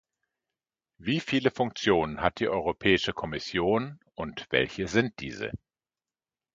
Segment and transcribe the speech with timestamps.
[0.97, 5.51] Wie viele Funktionen hat die Europäische Kommission und welche sind diese?